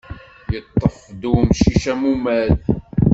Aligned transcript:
Yeṭṭef-d 0.53 1.21
umcic 1.31 1.83
amumad. 1.93 2.59